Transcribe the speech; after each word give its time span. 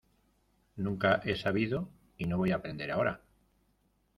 nunca 0.77 1.21
he 1.23 1.35
sabido 1.35 1.87
y 2.17 2.25
no 2.25 2.37
voy 2.39 2.49
a 2.49 2.55
aprender 2.55 2.89
ahora. 2.89 3.21